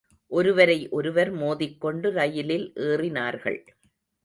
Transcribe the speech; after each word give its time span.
ஒருவரை 0.31 0.77
ஒருவர் 0.89 1.31
மோதிக்கொண்டு 1.33 2.11
ரயிலில் 2.11 2.67
ஏறினார்கள். 2.81 3.61